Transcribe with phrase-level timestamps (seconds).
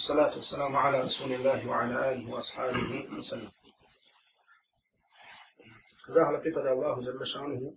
[0.00, 3.52] الصلاة والسلام على رسول الله وعلى آله وأصحابه وسلم.
[6.08, 7.74] زاه لقد الله جل شأنه.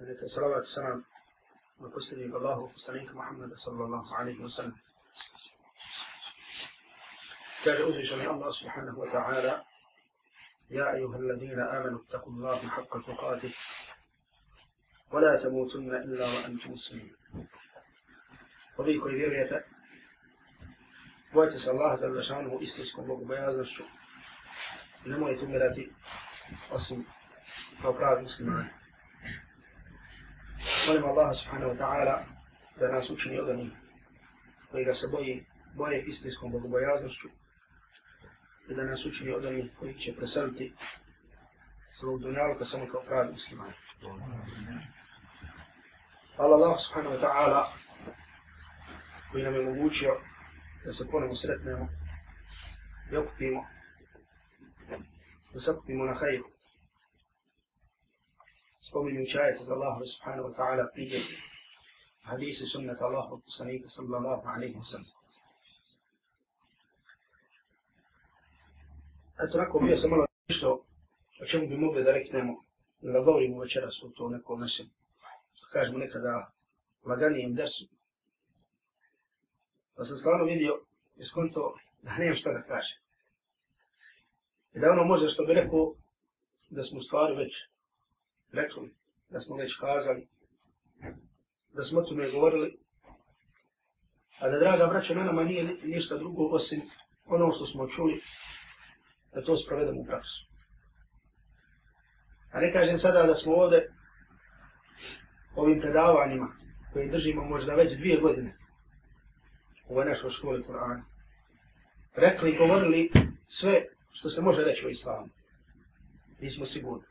[0.00, 1.04] عليك الصلاة والسلام.
[1.80, 4.76] وقصني الله وقصنيك محمد صلى الله عليه وسلم.
[7.64, 9.64] كان أذي الله سبحانه وتعالى.
[10.70, 13.52] يا أيها الذين آمنوا اتقوا الله حق تقاته.
[15.12, 17.16] ولا تموتن إلا وأنتم مسلمون.
[18.78, 19.77] وبيكو يبيرية
[21.32, 23.82] bojite se Allaha da zašanu istinskom bogobojaznošću.
[25.06, 25.92] i nemojte umirati
[26.70, 27.04] osim
[27.82, 28.68] kao pravi muslimani.
[30.86, 32.18] Molim Allaha subhanahu wa ta'ala
[32.80, 33.72] da nas učini od onih
[34.70, 37.28] koji ga se boji, boje istinskom bogobojaznošću
[38.68, 40.74] i da nas učini od onih koji će preseliti
[41.92, 43.72] svog dunjaluka samo kao pravi muslimani.
[46.36, 47.64] Hvala Allah subhanahu wa ta'ala
[49.32, 50.20] koji nam je mogućio
[50.84, 51.88] da se ponovno sretnemo
[53.12, 53.64] i okupimo,
[55.54, 56.44] da se okupimo na hajru.
[58.80, 61.22] Spominjući ajet od Allaha subhanahu wa ta'ala prije
[62.22, 65.12] hadisi sunnata Allaha poslanika sallallahu alaihi wa sallam.
[69.44, 70.80] Eto, nakon bio sam malo nešto
[71.40, 72.64] o čemu bi mogli da reknemo,
[73.00, 74.86] da govorimo večeras o to nekom našem,
[75.60, 76.52] da kažemo nekada
[77.04, 77.97] laganijem dersu.
[79.98, 80.80] Pa sam stvarno vidio
[81.16, 83.00] i skonto da nemam šta da kaže.
[84.74, 85.94] I da ono može što bi rekao
[86.70, 87.54] da smo stvari već
[88.52, 88.94] rekli,
[89.30, 90.28] da smo već kazali,
[91.74, 92.72] da smo o tome govorili,
[94.38, 96.82] a da draga braća na nama nije ništa drugo osim
[97.24, 98.20] ono što smo čuli,
[99.34, 100.46] da to sprovedemo u praksu.
[102.52, 103.92] A ne kažem sada da smo ovde
[105.56, 106.52] ovim predavanjima
[106.92, 108.57] koje držimo možda već dvije godine
[109.88, 111.02] u ovoj našoj školi Kur'ana
[112.14, 113.10] rekli i govorili
[113.46, 115.28] sve što se može reći o islamu.
[116.40, 117.04] Nismo sigurni.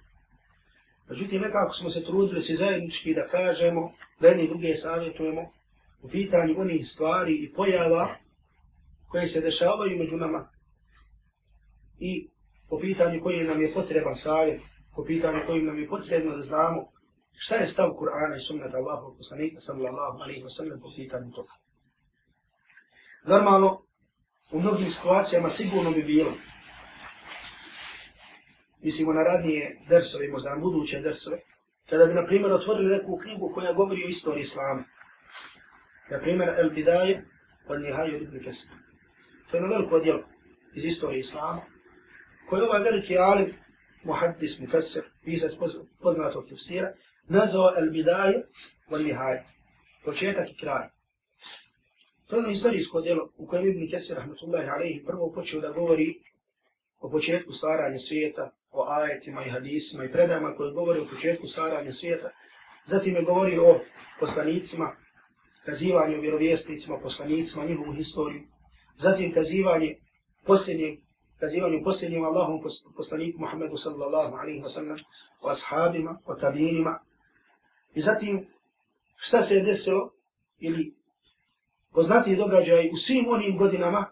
[1.10, 5.42] Međutim, nekako smo se trudili svi zajednički da kažemo, da jedni druge savjetujemo
[6.02, 8.16] u pitanju onih stvari i pojava
[9.10, 10.50] koje se dešavaju među nama
[12.00, 12.28] i
[12.70, 14.62] po pitanju koji nam je potreban savjet,
[14.96, 16.88] po pitanju kojim nam je potrebno da znamo
[17.38, 21.50] šta je stav Kur'ana i sunnata Allahu poslanika sallallahu alaihi wa sallam po pitanju toga.
[23.28, 23.82] Normalno,
[24.52, 26.34] u mnogim situacijama sigurno bi bilo,
[28.84, 31.40] mislimo na radnije dersove, možda na buduće dersove,
[31.90, 34.84] kada bi, na primjer, otvorili neku knjigu koja govori o istoriji Islama.
[36.10, 37.26] Na primjer, El Bidaje
[37.68, 38.72] od Nihaju Ibn Kesir.
[39.52, 40.24] To je na veliko djelo
[40.76, 41.62] iz istorije Islama,
[42.50, 43.54] koje ovaj veliki alim,
[44.04, 45.52] muhaddis, mufessir, pisac
[46.02, 46.92] poznatog tefsira,
[47.28, 48.44] nazvao El Bidaje
[48.90, 49.40] od Nihaju.
[50.06, 50.97] Početak i kraj.
[52.28, 56.16] To je ono istorijsko djelo u kojem Ibn Kesir, rahmetullahi alaihi, prvo počeo da govori
[57.00, 61.92] o početku stvaranja svijeta, o ajetima i hadisima i predajama koje govori o početku stvaranja
[61.92, 62.30] svijeta.
[62.86, 63.80] Zatim je govori o
[64.20, 64.92] poslanicima,
[65.66, 68.42] kazivanje o vjerovjesnicima, poslanicima, njihovu historiju.
[68.96, 69.96] Zatim kazivanje
[70.46, 71.00] posljednjeg,
[71.40, 72.62] kazivanje posljednjim Allahom
[72.96, 74.98] poslaniku Muhammedu sallallahu alaihi wa sallam,
[75.42, 77.00] o ashabima, o tabinima.
[77.96, 78.48] I zatim
[79.16, 80.14] šta se je desilo
[80.60, 80.97] ili
[81.98, 84.06] poznati događaj u svim onim godinama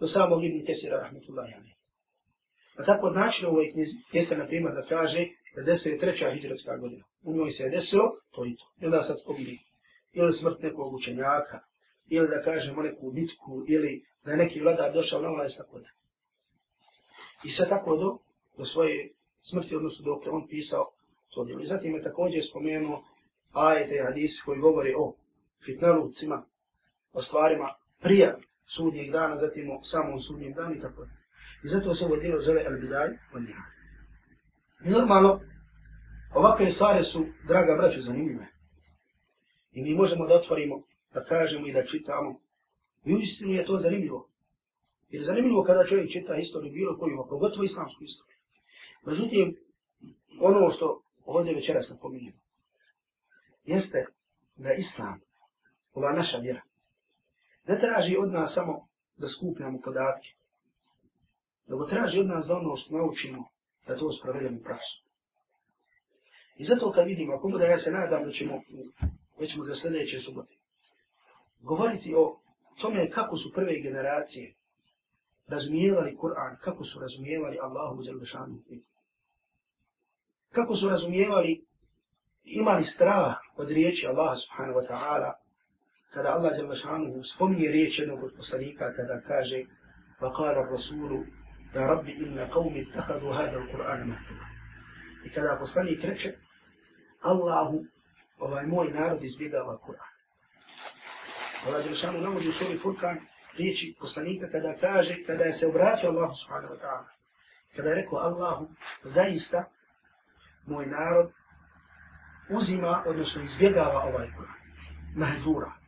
[0.00, 1.74] do samog Ibn Kesira, rahmetullahi alaihi.
[2.76, 5.26] A tako od u ovoj knjizi, jeste na primjer da kaže
[5.56, 7.04] da desi je treća hijđarska godina.
[7.22, 8.64] U njoj se je desilo to i to.
[8.80, 9.58] I onda sad spomini
[10.12, 11.60] ili smrt nekog učenjaka,
[12.08, 15.78] ili da kažemo neku bitku, ili da je neki vladar došao na ovaj vlast, tako
[15.78, 15.88] da.
[17.44, 18.18] I sve tako do,
[18.58, 20.90] do svoje smrti, odnosno dok on pisao
[21.34, 21.60] to djelo.
[21.60, 23.04] I zatim je također spomenuo
[23.52, 25.14] ajete i hadisi koji govori o
[25.64, 26.51] fitnalucima,
[27.12, 28.34] o stvarima prije
[28.64, 31.12] sudnjeg dana, zatim o samom sudnjem danu i tako da.
[31.64, 33.70] I zato se ovo djelo zove Al-Bidaj od Nihaj.
[34.84, 35.40] I normalno,
[36.34, 38.46] ovakve stvari su, draga braću, zanimljive.
[39.72, 40.82] I mi možemo da otvorimo,
[41.14, 42.40] da kažemo i da čitamo.
[43.04, 44.28] I u istinu je to zanimljivo.
[45.10, 48.36] Jer zanimljivo kada čovjek čita historiju bilo koju, a pogotovo islamsku istoriju.
[49.06, 49.56] Međutim,
[50.40, 51.98] ono što ovdje večera sam
[53.64, 54.06] jeste
[54.56, 55.20] da islam,
[55.94, 56.62] ova naša vjera,
[57.64, 60.28] ne traži od nas samo da skupljamo podatke,
[61.66, 63.48] nego traži od nas za ono što naučimo
[63.86, 65.04] da to sprovedemo u praksu.
[66.56, 68.60] I zato kad vidimo, ako da ja se nadam da ćemo,
[69.40, 70.54] već mu za sljedeće subote,
[71.60, 72.38] govoriti o
[72.80, 74.54] tome kako su prve generacije
[75.46, 78.58] razumijevali Kur'an, kako su razumijevali Allahu u Đelešanu.
[80.50, 81.64] Kako su razumijevali,
[82.44, 85.32] imali strah od riječi Allaha subhanahu wa ta'ala,
[86.14, 89.64] kada Allah Đalešanu spominje riječ jednog od poslanika kada kaže
[90.22, 91.26] وقال الرسول
[91.74, 94.52] يا رب إن قوم اتخذوا هذا القرآن مهجورا
[95.24, 96.34] I kada poslanik reče
[97.22, 97.84] Allahu,
[98.38, 100.12] ovaj moj narod izbjegava Kur'an.
[101.66, 103.20] Allah Đelšanu navodi u svoj Furkan
[103.56, 107.08] riječi poslanika kada kaže, kada je se obratio Allahu subhanahu wa ta'ala,
[107.76, 108.68] kada je rekao Allahu,
[109.04, 109.64] zaista
[110.66, 111.32] moj narod
[112.48, 114.58] uzima, odnosno izbjegava ovaj Kur'an.
[115.16, 115.81] Mahđura.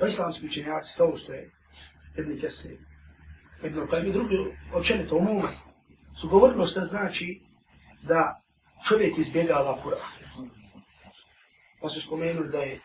[0.00, 1.50] Pa islamski učenjaci, kao što je
[2.18, 2.78] Ibn Kesir,
[3.64, 4.38] Ibn Qajm i drugi,
[4.74, 5.48] općenito umuma,
[6.20, 7.40] su govorili što znači
[8.02, 8.40] da
[8.88, 10.48] čovjek izbjegava Kur'an.
[11.80, 12.80] Pa su spomenuli da je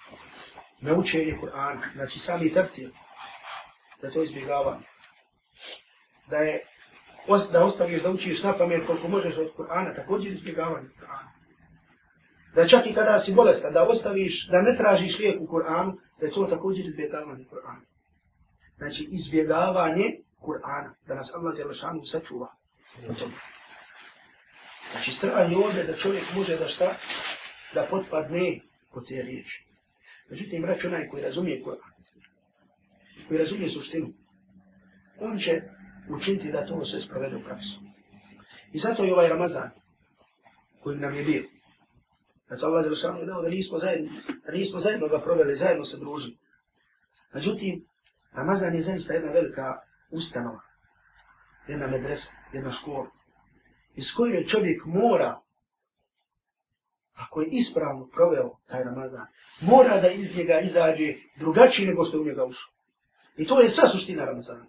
[0.81, 2.89] naučenje Kur'ana, znači sami tartil,
[4.01, 4.85] da to izbjegavanje.
[6.27, 6.59] Da je
[7.51, 11.29] da ostaviš da učiš na pamet koliko možeš od Kur'ana, također izbjegavanje Kur'ana.
[12.55, 16.25] Da čak i kada si bolestan, da ostaviš, da ne tražiš lijek u Kur'anu, da
[16.25, 17.81] je to također izbjegavanje Kur'ana.
[18.77, 22.55] Znači izbjegavanje Kur'ana, da nas Allah Đelešanu sačuva.
[24.91, 26.95] Znači strah je ovdje da čovjek može da šta?
[27.73, 28.59] Da potpadne
[28.93, 29.65] po te riječi.
[30.29, 31.91] Međutim, reći onaj koji razumije Kur'an,
[33.27, 34.13] koji razumije suštinu,
[35.19, 35.61] on će
[36.09, 37.79] učiniti da to sve sprovede u praksu.
[38.73, 39.69] I zato je ovaj Ramazan,
[40.83, 41.43] koji nam je bio,
[42.47, 44.11] Znači Allah Đelešanu je dao da nismo zajedno,
[44.45, 46.37] da nismo zajedno ga proveli, zajedno se družili.
[47.33, 47.87] Međutim,
[48.31, 50.61] Ramazan je zaista jedna velika ustanova,
[51.67, 53.07] jedna medresa, jedna škola,
[53.95, 55.41] iz koje čovjek mora,
[57.13, 59.25] ako je ispravno proveo taj Ramazan,
[59.61, 62.71] mora da iz njega izađe drugačiji nego što je u njega ušao.
[63.37, 64.65] I to je sva suština Ramazana.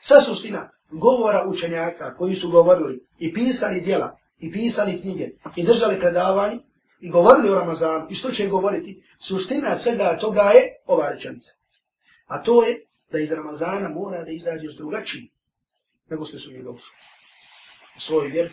[0.00, 6.00] Sva suština govora učenjaka koji su govorili i pisali djela, i pisali knjige, i držali
[6.00, 6.58] predavanje,
[7.02, 11.52] i govorili o Ramazanu, i što će govoriti, suština svega toga je ova rečenica.
[12.26, 15.30] A to je da iz Ramazana mora da izađeš drugačiji
[16.08, 16.94] nego što su mi došli.
[17.96, 18.52] U svoj vjer,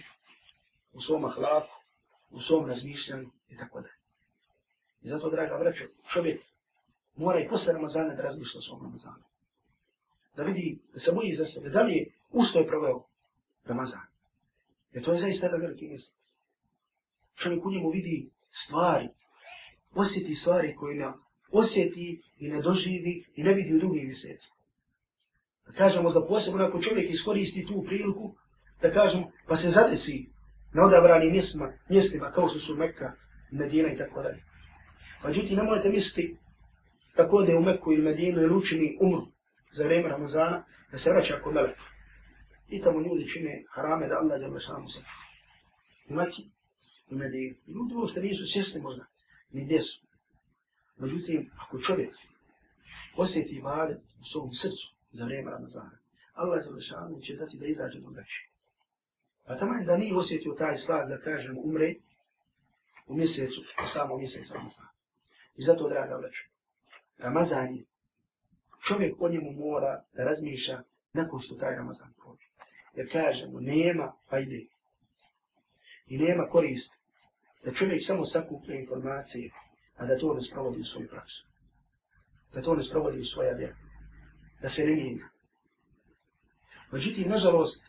[0.94, 1.78] u svom ahlaku,
[2.30, 3.90] u svom razmišljanju i tako da.
[5.01, 6.42] I zato, draga vraća, čovjek
[7.16, 9.24] mora i posle Ramazana da razmišlja o svom Ramazanu.
[10.36, 13.04] Da vidi, da se boji za sebe, da li je u što je proveo
[13.66, 14.07] Ramazan.
[14.92, 16.36] Jer to je zaista jedan veliki mjesec.
[17.36, 19.10] Čovjek u njemu vidi stvari,
[19.92, 21.06] osjeti stvari koje ne
[21.51, 24.56] osjeti i ne doživi i ne vidi u drugim mjesecima.
[25.66, 28.36] Da kažemo da posebno ako čovjek iskoristi tu priliku,
[28.81, 30.30] da kažemo pa se zadesi
[30.74, 33.12] na odabranim mjestima, mjestima kao što su Mekka,
[33.51, 34.44] Medina i tako dalje.
[35.25, 36.38] Međutim, ne možete misliti
[37.16, 39.28] tako da je u Mekku ili Medinu ili učini umru
[39.74, 41.81] za vrijeme Ramazana, da se vraća kod Meleka.
[42.69, 45.01] I tamo ljudi čine harame da Allah je samo se.
[46.10, 46.44] U Mekki,
[47.11, 47.56] u Medinu.
[47.67, 49.06] Ljudi uopšte nisu svjesni možda,
[49.51, 50.01] ni gdje su.
[50.97, 52.15] Međutim, ako čovjek
[53.15, 56.00] osjeti vade u svom srcu za vrijeme Ramazana,
[56.33, 56.59] Allah
[57.15, 58.50] je će dati da izađe drugačije.
[59.45, 61.95] A tamo da nije osjetio taj slaz da kažem umre
[63.07, 64.89] u mjesecu, u samom mjesecu Ramazana.
[65.55, 66.44] I zato, draga vreća,
[67.17, 67.83] Ramazan je,
[68.88, 70.83] čovjek o njemu mora da razmišlja
[71.13, 72.45] nakon što taj Ramazan prođe.
[72.94, 74.65] Jer kažemo, nema fajde
[76.07, 76.99] i nema korist
[77.65, 79.51] da čovjek samo sakuplja informacije,
[79.95, 81.47] a da to ne sprovodi u svoju praksu.
[82.53, 83.75] Da to ne sprovodi u svoja vjera.
[84.61, 85.29] Da se ne mijenja.
[86.91, 87.86] Međutim, nažalost,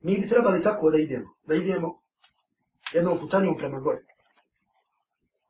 [0.00, 1.34] mi bi trebali tako da idemo.
[1.46, 2.00] Da idemo
[2.92, 4.02] jednom putanjom prema gore.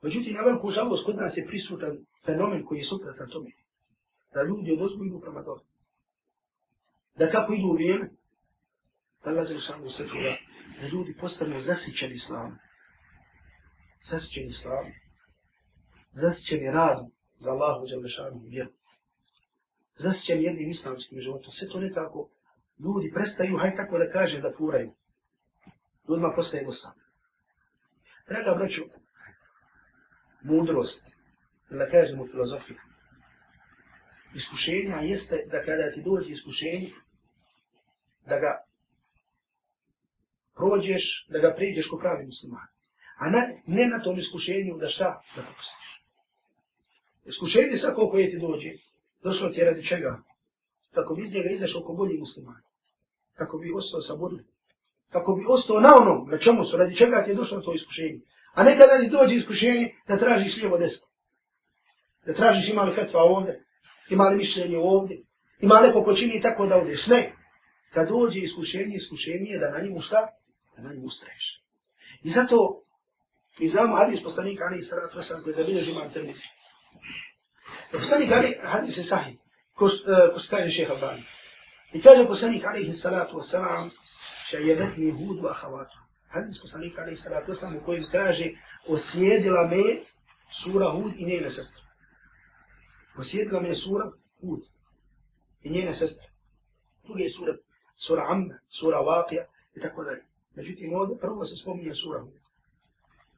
[0.03, 3.51] Međutim, na veliku žalost kod nas je prisutan fenomen koji je suprotan tome.
[4.35, 5.61] Da ljudi od ozgu idu prema dole.
[7.15, 8.11] Da kako idu u vrijeme,
[9.25, 10.37] da Allah je samo sačuva,
[10.81, 12.59] da ljudi postanu zasićeni islamom.
[14.05, 14.93] Zasićeni islamom.
[16.11, 18.73] Zasićeni radom za Allahu Đalešanu vjeru.
[19.97, 21.53] Zasićeni jednim islamskim životom.
[21.53, 22.31] Sve to nekako
[22.79, 24.93] ljudi prestaju, haj tako da kaže, da furaju.
[26.09, 27.03] Ljudima postaje dosadno.
[28.29, 28.83] Draga braću,
[30.43, 31.07] mudrost,
[31.71, 32.81] da kažemo filozofija,
[34.35, 36.91] iskušenja jeste da kada ti dođe iskušenje,
[38.27, 38.65] da ga
[40.55, 42.74] prođeš, da ga priđeš ko pravi musliman.
[43.17, 45.23] A ne, ne na tom iskušenju da šta?
[45.37, 46.03] Da popustiš.
[47.25, 48.71] Iskušenje svako koje ti dođe,
[49.23, 50.19] došlo ti je radi čega?
[50.95, 52.63] Kako bi iz njega izašao ko bolji musliman.
[53.35, 54.45] Kako bi ostao sa bodli.
[55.11, 58.21] Kako bi ostao na onom, na čemu su, radi čega ti je došlo to iskušenje.
[58.55, 61.09] A nekada ti dođe iskušenje da tražiš lijevo desno.
[62.27, 63.63] Da tražiš ima li fetva ovdje,
[64.11, 65.23] ima li mišljenje ovdje,
[65.61, 67.07] ima neko ko čini tako da odeš.
[67.07, 67.33] Ne.
[67.91, 70.27] Kad dođe iskušenje, iskušenje je da na njemu šta?
[70.77, 71.63] Da na njemu ustraješ.
[72.23, 72.83] I zato
[73.59, 76.49] mi znamo hadis poslanika Ali Saratu Osam koji zabilježi imam termici.
[77.93, 79.39] Poslanik Ali, hadis je sahih,
[79.75, 81.23] ko što kaže šeha Albani.
[81.95, 83.91] I kaže poslanik alaihi salatu wasalam,
[84.49, 85.99] šajevetni hudu ahavatu.
[86.29, 88.51] Hadis poslanik alaihi salatu wasalam u kojem kaže,
[88.89, 89.83] osjedila me
[90.51, 91.83] sura Hud i njene sestre.
[93.19, 94.61] Osjedila me sura Hud
[95.63, 96.29] i njene sestre.
[97.05, 97.55] Druge sura,
[97.97, 99.45] sura Amma, sura Waqija
[99.75, 100.25] i tako dalje.
[100.55, 102.44] Međutim, ovdje prvo se spominje sura Hud.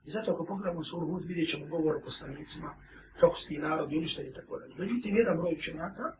[0.07, 2.75] I zato ako pogledamo suru Hud, vidjet ćemo govor o poslanicima,
[3.21, 4.75] kako su ti narodi uništeni i tako dalje.
[4.79, 6.17] Međutim, jedan broj učenjaka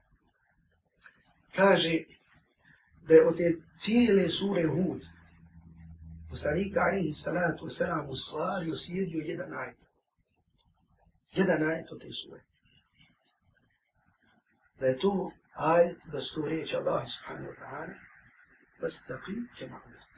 [1.55, 1.99] kaže
[3.09, 5.03] da je od te cijele sure Hud
[6.31, 9.77] poslanika alaihi salatu wasalam u stvari osjedio jedan ajet.
[11.33, 12.43] Jedan ajet od te sure.
[14.81, 17.95] Da je to ajet, da su to riječi Allah subhanahu wa ta'ala
[18.81, 20.11] fastaqim kema umirt.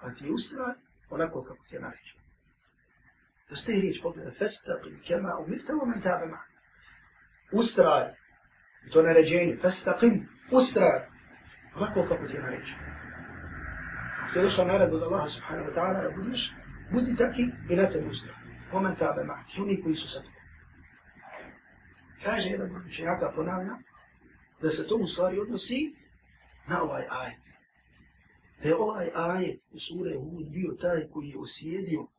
[0.00, 0.74] A ti ustraj
[1.10, 2.13] onako kako ti je naređeno.
[3.54, 4.00] فاستهريج
[4.38, 6.48] فاستقل كما أمرت ومن تاب معك.
[7.52, 8.14] وسترى
[8.92, 10.26] تونا لجيني فاستقم.
[10.52, 11.08] وسترى
[11.76, 12.72] غاكو فقط يا ريج
[14.34, 16.14] تدش أنا بود الله سبحانه وتعالى.
[16.14, 16.52] بودش
[16.92, 18.34] بودي تأكي إلى تنوسترى
[18.72, 19.58] ومن تاب معك.
[19.58, 20.30] يوني كويس وسطك
[22.22, 23.80] كاجي إذا بودش يعكا بنامنا
[24.62, 25.94] بس تو مصاري ونسي
[26.68, 27.38] ما هو آي آي
[28.62, 30.76] في أو آي آي سورة هو بيو
[31.12, 32.13] كوي أسيديو.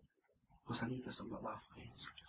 [0.67, 2.25] Poslanika sallallahu alaihi wa sallam.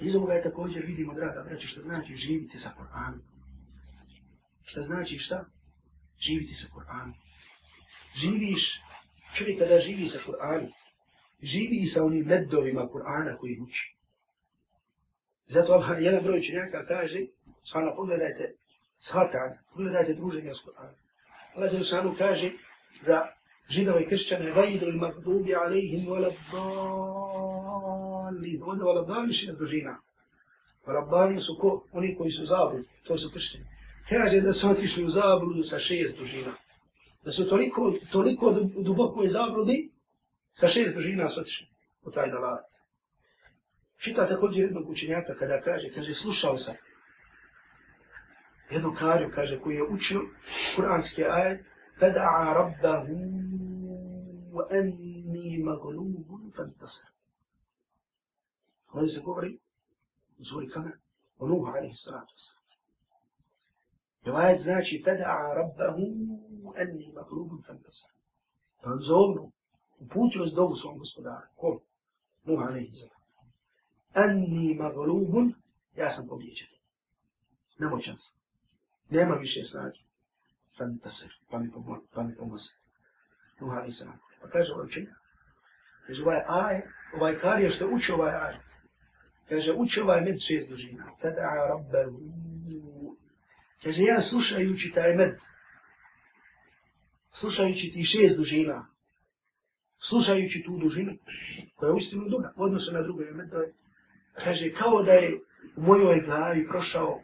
[0.00, 3.18] Iz ovoga je također vidimo, draga braći, što znači živiti sa Kur'anom.
[4.64, 5.44] Šta znači šta?
[6.18, 7.12] Živiti sa Kur'anom.
[8.14, 8.80] Živiš,
[9.34, 10.72] čovjek kada živi sa Kur'anom,
[11.42, 13.96] živi sa onim meddovima Kur'ana koji uči.
[15.46, 17.26] Zato Allah, jedan broj činjaka kaže,
[17.62, 18.54] svana pogledajte
[18.96, 20.94] shvatanje, pogledajte druženje s Kur'anom.
[21.54, 22.50] Allah Đelšanu kaže
[23.00, 23.26] za
[23.68, 29.98] židove i kršćane, vajdu magdubi alaihim wala dali, ovdje wala dali šest družina.
[30.86, 31.84] Wala dali su ko?
[31.92, 33.64] Oni koji su zabudi, to su kršćani.
[34.08, 36.52] Kaže da su otišli u zabludu sa šest dužina.
[37.24, 38.52] Da su toliko, toliko
[38.84, 39.90] duboko je zabludi,
[40.52, 41.66] sa šest dužina su otišli
[42.02, 42.58] u taj dalar.
[43.98, 46.74] Čita također jednog učenjaka kada kaže, kaže, slušao sam
[48.70, 50.20] jednu kariju, kaže, koji je učio
[50.76, 51.58] kuranski ajed,
[52.00, 53.08] فدعا ربه
[54.52, 57.08] وأني مغلوب فانتصر.
[58.94, 59.60] هذا كبري
[60.38, 60.98] زوري كما
[61.38, 62.62] ونوح عليه الصلاة والسلام.
[64.26, 65.96] رواية زناشي فدعا ربه
[66.62, 68.08] وأني مغلوب فانتصر.
[68.82, 69.50] فانزولو
[70.00, 71.80] وبوتيو ازدوه سوى مصدار كل
[72.46, 73.18] نوح عليه الصلاة
[74.16, 75.52] أني مغلوب
[75.96, 76.66] يا سنطبيجة
[77.80, 78.38] نمو شانس
[79.12, 79.76] نمو شانس
[80.78, 81.70] Fantasir, pa mi,
[82.14, 82.70] pa mi pomoze.
[83.60, 84.18] Nuh alaihi sallam.
[84.40, 85.14] Pa kaže ovaj učenja.
[86.06, 86.82] Kaže ovaj aj,
[87.14, 88.54] ovaj karija što uči ovaj aj.
[89.48, 91.10] Kaže uči ovaj med šest dužina.
[91.22, 92.18] Tada rabbahu.
[93.82, 95.38] Kaže ja slušajući taj med,
[97.30, 98.86] slušajući ti šest dužina,
[99.98, 101.12] slušajući tu dužinu,
[101.74, 103.72] koja je uistinu duga, u odnosu na druge medove,
[104.34, 105.40] kaže, kao da je
[105.76, 107.22] u mojoj glavi prošao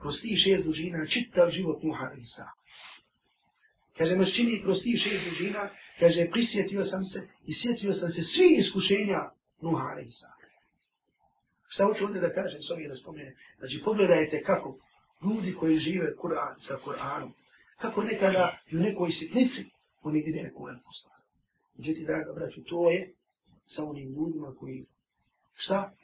[0.00, 2.48] kroz ti šest dužina čitav život Nuha Isa.
[3.98, 5.68] Kaže, me čini kroz ti šest dužina,
[5.98, 9.30] kaže, prisjetio sam se i sjetio sam se svi iskušenja
[9.60, 10.32] Nuha Isa.
[11.66, 13.36] Šta hoću ovdje da kažem, s ovim da spomene?
[13.58, 14.78] Znači, pogledajte kako
[15.24, 17.30] ljudi koji žive Kur'an sa Kur'anom,
[17.76, 19.64] kako nekada u nekoj sitnici
[20.02, 21.20] oni vide neku veliku stvar.
[21.74, 23.14] Međutim, draga braću, to je
[23.66, 24.86] sa onim ljudima koji,
[25.54, 25.94] šta?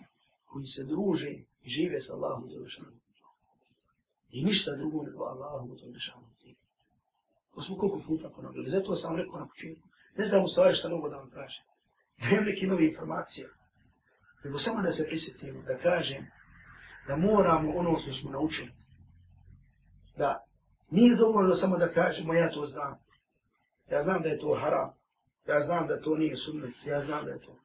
[0.45, 1.31] Koji se druže
[1.63, 3.01] i žive sa Allahom Đelešanom.
[4.31, 6.28] I ništa drugo nego Allahom Đelešanom.
[7.59, 8.69] To smo koliko puta ponovili.
[8.69, 9.89] Zato sam rekao na početku.
[10.17, 11.65] Ne znam u stvari šta mogu da vam kažem.
[12.19, 13.49] Nemam neke nove informacije.
[14.45, 16.27] Nego samo da se prisjetim, da kažem
[17.07, 18.71] da moramo ono što smo naučili.
[20.17, 20.45] Da
[20.91, 22.99] nije dovoljno samo da kažemo ja to znam.
[23.91, 24.91] Ja znam da je to haram.
[25.49, 27.57] Ja znam da to nije sunnet, ja znam da je to.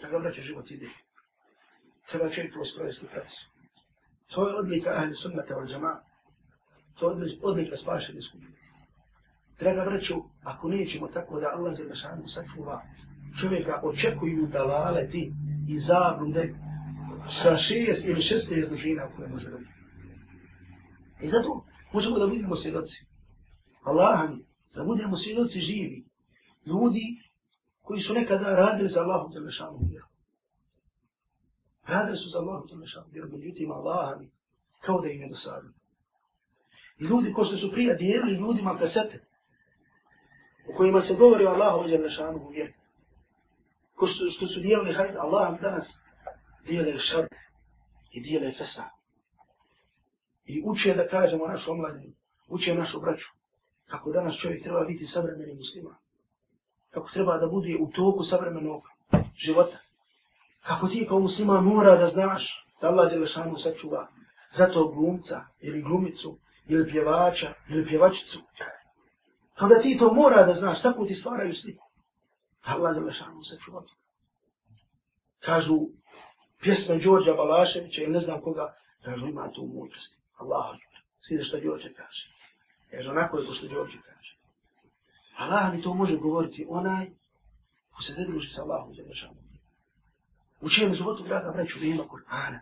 [0.00, 0.88] Treba vraća život ide.
[2.10, 3.50] Treba čovjek to sprovesti praksu.
[4.30, 6.00] To je odlika ahli sunnata od džama.
[6.98, 8.62] To je odlika spašene skupine.
[9.62, 12.82] Draga braću, ako nećemo tako da Allah za našanu sačuva
[13.40, 15.32] čovjeka očekuju da lale ti
[15.68, 16.54] i zablude
[17.30, 19.70] sa šest ili šeste dužina koje može dobiti.
[21.20, 23.06] I zato možemo da budemo svjedoci.
[23.82, 26.04] Allah mi, da budemo svjedoci živi.
[26.66, 27.22] Ljudi
[27.82, 30.06] koji su nekada radili za Allahom Đelešanu vjeru.
[31.86, 34.30] Radili su za Allahom Đelešanu vjeru, međutim Allah mi,
[34.80, 35.72] kao da im je dosadno.
[36.98, 39.31] I ljudi ko što su prije dijelili ljudima kasete,
[40.72, 42.72] u kojima se govori o Allahom Đelešanu vjeri.
[43.94, 46.02] Ko su, što su dijelili hajde, Allah mi danas
[46.66, 47.26] dijele šar
[48.12, 48.84] i dijele fesa.
[50.44, 52.14] i uče da kažemo našu omladinu,
[52.48, 53.28] uče našu braću,
[53.86, 55.94] kako danas čovjek treba biti savremeni musliman,
[56.90, 58.82] kako treba da bude u toku savremenog
[59.36, 59.78] života,
[60.62, 64.08] kako ti kao musliman mora da znaš da Allah Đelešanu sačuva
[64.52, 66.38] za to glumca ili glumicu
[66.68, 68.38] ili pjevača ili pjevačicu.
[69.62, 71.84] Kao da ti to mora da znaš, tako ti stvaraju sliku.
[72.62, 73.94] Allah Đelešanu sačuva to.
[75.40, 75.78] Kažu
[76.60, 80.18] pjesme Đorđa Balaševića ili ne znam koga, kažu ima tu mudrosti.
[80.36, 80.76] Allah,
[81.16, 82.26] svi što Đorđe kaže.
[82.92, 84.38] Jer onako je to što Đorđe kaže.
[85.36, 87.10] Allah mi to može govoriti onaj
[87.90, 89.42] ko se ne druži sa Allahom Đelešanu.
[90.60, 92.60] U čijem životu, draga braću, nema Kur'ana.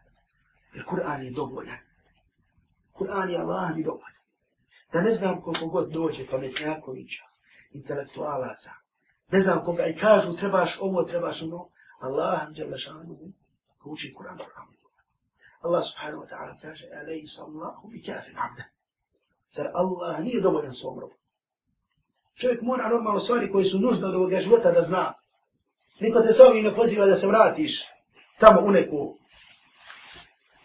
[0.74, 1.78] Jer Kur'an je dovoljan.
[2.92, 4.19] Kur'an je Allah mi dovoljan.
[4.92, 7.22] Da ne znam koliko god dođe pametnjakovića,
[7.72, 8.70] intelektualaca.
[9.32, 11.68] Ne znam koga i kažu trebaš ovo, trebaš ono.
[12.00, 13.18] Allah vam djela šanu
[13.78, 14.80] ko uči Kur'an Kur'an.
[15.60, 18.64] Allah subhanahu wa ta'ala kaže Alaysa Allahu bi kafin abda.
[19.48, 21.14] Zar Allah nije dovoljan svom robu.
[22.34, 25.12] Čovjek mora normalno stvari koje su nužne od ovoga života da zna.
[26.00, 27.84] Niko te sa ovim ne poziva da se vratiš
[28.38, 29.16] tamo u neku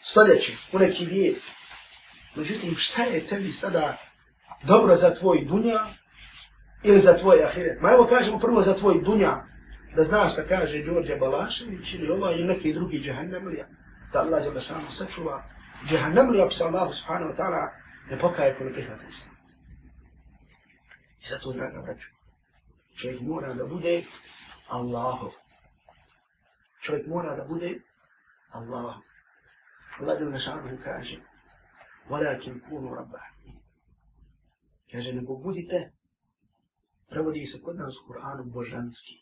[0.01, 1.41] stoljeće, u neki vijet.
[2.35, 3.97] Međutim, šta je tebi sada
[4.67, 5.79] dobro za tvoj dunja
[6.83, 7.81] ili za tvoj ahiret?
[7.81, 9.43] Ma evo kažemo prvo za tvoj dunja,
[9.95, 13.67] da znaš šta kaže Đorđe Balašević ili ova ili neki drugi džahannamlija,
[14.13, 15.43] da Allah je bašanu sačuva.
[15.89, 17.69] džahannamlija ako se Allah subhanahu wa ta'ala
[18.09, 19.35] ne pokaje ko ne prihvata islam.
[21.21, 22.07] I zato, draga braću,
[22.95, 24.03] čovjek mora da bude
[24.69, 25.31] Allahov.
[26.81, 27.79] Čovjek mora da bude
[28.49, 29.01] Allahov.
[29.99, 31.17] Allah je bašanu kaže,
[32.09, 33.34] وَلَكِنْ kunu رَبَّهُ
[34.95, 35.91] Kaže, nego budite,
[37.09, 39.15] prevodi se kod nas u Kur'anu božanski.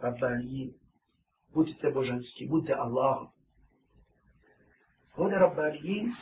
[0.00, 0.72] Rabbani,
[1.54, 3.28] budite božanski, budite Allahom.
[5.16, 6.12] Ovdje Rabbani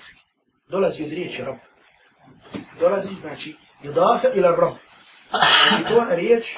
[0.69, 1.59] dolazi od riječi Rabb.
[2.81, 4.75] Dolazi, znači, idafa ila Rabb.
[5.31, 6.57] Znači, to je riječ,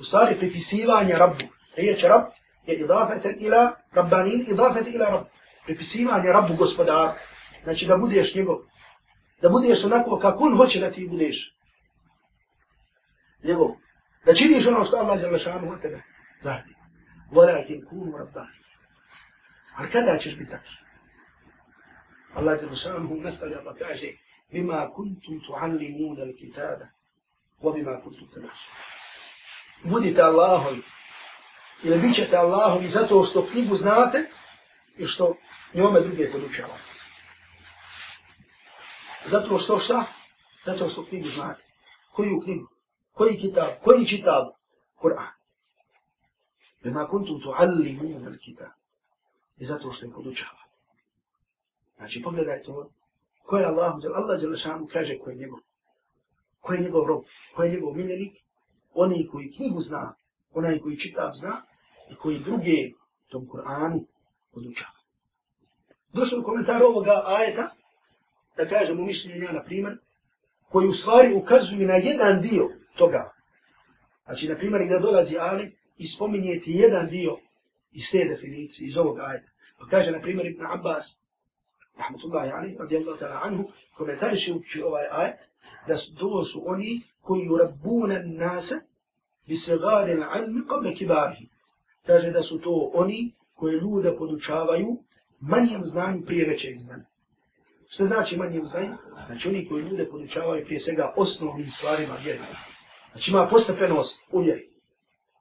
[0.00, 1.44] u stvari, pripisivanje Rabbu.
[1.76, 2.24] Riječ Rabb
[2.66, 5.26] je idafa ila Rabbanin, idafa ila Rabb.
[5.64, 7.18] Pripisivanje Rabbu gospodar.
[7.64, 8.71] Znači da budeš njegov.
[9.42, 11.56] Da budeš onako kako on hoće da ti budeš.
[13.44, 13.70] Njegov.
[14.24, 16.02] Da činiš ono što Allah žele šanu od tebe.
[16.40, 16.74] Zahdi.
[17.32, 18.62] Walakin kunu rabbani.
[19.76, 20.74] Ali kada ćeš biti taki?
[22.34, 24.06] Allah žele šanu nastavlja pa kaže
[24.50, 26.86] bima kuntum tuallimun al kitaba
[27.62, 28.70] wa bima kuntum tanasu.
[29.84, 30.82] Budite Allahom
[31.82, 34.28] Ili bit ćete Allahom i zato što knjigu znate
[34.96, 35.36] i što
[35.74, 36.91] njome druge podučavate.
[39.26, 40.04] Zato što šta?
[40.64, 41.64] Zato što knjigu znate.
[42.12, 42.68] Koju knjigu?
[43.12, 43.68] Koji kitab?
[43.84, 44.46] Koji čitab?
[45.02, 45.32] Kur'an.
[46.82, 48.70] Bima kuntum tuallimuna al kitab.
[49.56, 50.62] I zato što je podučava.
[51.96, 52.90] Znači, pogledaj to.
[53.42, 53.94] Ko je Allah?
[54.14, 55.58] Allah je kaže ko je njegov.
[56.60, 57.22] Ko je njegov rob?
[57.54, 58.36] Ko je njegov miljenik?
[58.94, 60.14] Oni koji knjigu zna,
[60.52, 61.62] onaj koji čitab zna
[62.10, 62.92] i koji druge
[63.28, 64.04] tom Kur'anu
[64.52, 64.98] podučava.
[66.12, 67.70] Došlo komentar ovoga ajeta,
[68.56, 69.98] da kažemo mišljenja, na primjer,
[70.68, 73.32] koji u stvari ukazuju na jedan dio toga.
[74.24, 77.38] Znači, na primjer, da dolazi Ali i spominje ti jedan dio
[77.92, 79.50] iz te definicije, iz ovog ajta.
[79.78, 81.22] Pa kaže, na primjer, Ibn Abbas,
[81.96, 83.64] rahmatullahi ali, radijallahu ta'ala anhu,
[83.96, 85.36] komentariši uči ovaj ajet,
[85.88, 88.74] da su, to su oni koji urabbuna nasa
[89.46, 91.48] bi segari na ilmi kibarihi.
[92.06, 94.96] Kaže da su to oni koji ljude podučavaju
[95.40, 97.11] manjem znanju prije većeg znanja.
[97.92, 98.90] Što znači manje uznaju?
[99.26, 102.40] Znači oni koji ljude podučavaju prije svega osnovnim stvarima vjeri.
[103.12, 104.70] Znači ima postepenost u vjeri.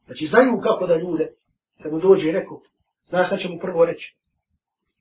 [0.06, 1.28] Znači znaju kako da ljude,
[1.84, 2.62] kad mu dođe neko,
[3.06, 4.18] znaš šta će mu prvo reći?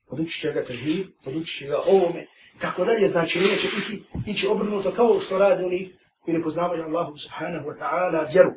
[0.07, 2.25] Podučit će ga tehir, podučit će ga ovome,
[2.59, 7.17] tako dalje, znači neće ići, ići obrnuto kao što rade oni koji ne poznavaju Allahu
[7.17, 8.51] subhanahu wa ta'ala vjeru.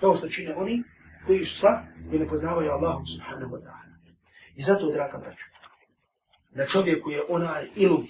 [0.00, 0.82] Kao što čine oni
[1.26, 1.86] koji šta?
[2.08, 4.14] Koji ne poznavaju Allahu subhanahu wa ta'ala.
[4.56, 5.46] I zato, draga braću,
[6.50, 8.06] da čovjeku je onaj ilm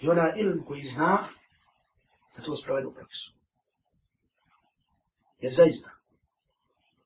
[0.00, 1.18] i onaj ilm koji zna
[2.36, 3.32] da to sprovede u praksu.
[5.40, 5.90] Jer zaista,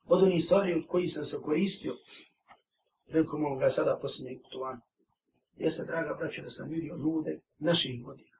[0.06, 1.96] od onih stvari od kojih sam se koristio,
[3.08, 4.80] nekom ovoga sada posljednjeg putovanja,
[5.56, 8.38] jeste, draga braća, da sam vidio ljude naših godina.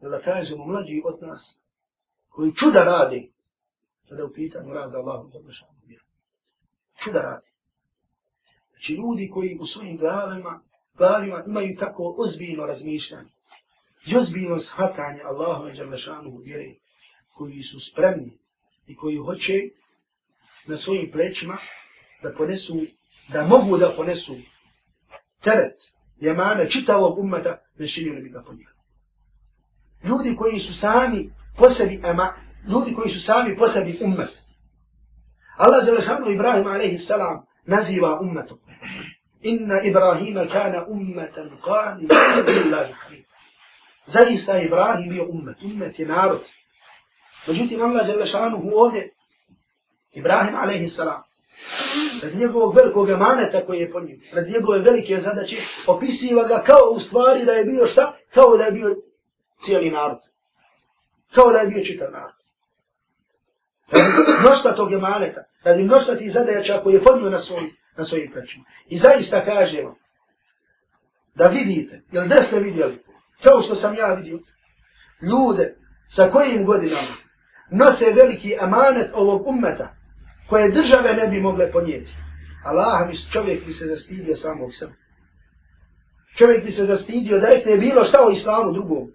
[0.00, 1.62] Jer da kažemo, mlađi od nas,
[2.28, 3.28] koji čuda rade,
[4.08, 6.04] kada u pitanju rad za Allahom za vršanu vjeru.
[6.96, 7.46] Čuda rade.
[8.70, 10.60] Znači ljudi koji u svojim glavama
[10.98, 13.30] glavima imaju tako ozbiljno razmišljanje
[14.06, 16.74] i ozbiljno shvatanje Allahove Đalešanu vjere
[17.28, 18.38] koji su spremni
[18.86, 19.52] i koji hoće
[20.66, 21.56] na svojim plećima
[22.22, 22.80] da ponesu,
[23.28, 24.36] da mogu da ponesu
[25.40, 25.80] teret
[26.20, 28.68] jemane čitavog ummeta, ne činili bi ga po njih.
[30.04, 32.34] Ljudi koji su sami po sebi ema,
[32.68, 34.42] ljudi koji su sami po sebi ummet.
[35.56, 37.10] Allah Đelešanu Ibrahim a.s.
[37.64, 38.58] naziva ummetom.
[39.42, 42.08] Inna Ibrahima kana ummetan qani
[42.46, 43.24] lillahi hamid.
[44.06, 45.56] Zaista Ibrahim bio ummet.
[45.62, 46.40] Ummet je narod.
[47.46, 49.14] Međutim, Allah Đelešanu ovdje,
[50.12, 50.98] Ibrahim a.s.
[52.22, 56.90] Radi njegovog velikog emaneta koji je po njim, radi njegove velike zadaće, opisiva ga kao
[56.94, 58.16] u stvari da je bio šta?
[58.34, 58.96] Kao da je bio
[59.64, 60.18] cijeli narod.
[61.34, 62.34] Kao da je bio čitav narod.
[63.90, 68.32] Radi mnošta tog emaneta, radi mnošta tih zadaća koji je podnio na, svoj, na svojim
[68.32, 68.64] plećima.
[68.88, 69.84] I zaista kaže
[71.34, 72.98] da vidite, jel da ste vidjeli,
[73.42, 74.38] kao što sam ja vidio,
[75.22, 75.76] ljude
[76.06, 77.16] sa kojim godinama
[77.70, 79.94] nose veliki amanet ovog ummeta,
[80.48, 82.12] koje države ne bi mogle ponijeti.
[82.64, 84.92] Allah mi čovjek bi se zastidio samog sebe.
[86.36, 89.12] Čovjek bi se zastidio da rekne bilo šta o islamu drugom.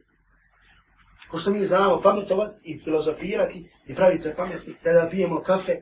[1.32, 5.82] Ko što mi znamo pametovati i filozofirati i praviti se pametni kada pijemo kafe,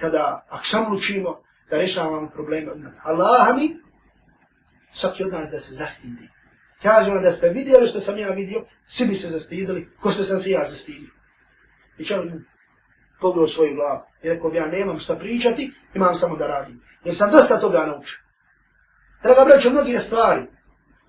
[0.00, 1.42] kada akšamlučimo,
[1.72, 2.72] da rešavamo probleme.
[3.02, 3.76] Allah mi
[4.92, 6.28] svaki od nas da se zastidi.
[6.82, 10.38] Kažemo da ste vidjeli što sam ja vidio, svi bi se zastidili, ko što sam
[10.38, 11.10] se ja zastidio.
[11.98, 12.32] I čovjek
[13.20, 14.00] pogledao svoju glavu.
[14.22, 16.82] I rekao ja nemam šta pričati, imam samo da radim.
[17.04, 18.18] Jer sam dosta toga naučio.
[19.22, 20.42] Draga braćo, mnogije stvari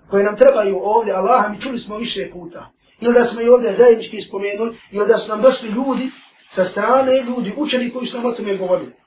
[0.09, 2.71] koje nam trebaju ovdje, Allaha mi čuli smo više puta.
[3.01, 6.09] Ili da smo i ovdje zajednički spomenuli, ili da su nam došli ljudi
[6.49, 9.02] sa strane, ljudi, učeni koji su nam o tome govorili.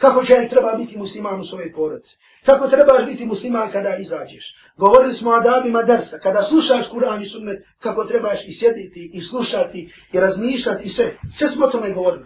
[0.00, 2.16] Kako čovjek treba biti musliman u svojoj porodci?
[2.44, 4.54] Kako trebaš biti musliman kada izađeš?
[4.76, 6.18] Govorili smo o adabima dersa.
[6.18, 11.16] Kada slušaš Kur'an i sunnet, kako trebaš i sjediti, i slušati, i razmišljati, i sve.
[11.34, 12.24] Sve smo o tome govorili.